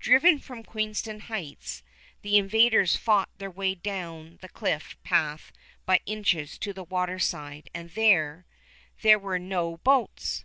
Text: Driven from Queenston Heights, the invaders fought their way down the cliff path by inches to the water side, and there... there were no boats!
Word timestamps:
Driven 0.00 0.40
from 0.40 0.64
Queenston 0.64 1.20
Heights, 1.20 1.84
the 2.22 2.36
invaders 2.36 2.96
fought 2.96 3.28
their 3.38 3.48
way 3.48 3.76
down 3.76 4.38
the 4.40 4.48
cliff 4.48 4.96
path 5.04 5.52
by 5.86 6.00
inches 6.04 6.58
to 6.58 6.72
the 6.72 6.82
water 6.82 7.20
side, 7.20 7.70
and 7.72 7.88
there... 7.90 8.44
there 9.02 9.20
were 9.20 9.38
no 9.38 9.76
boats! 9.76 10.44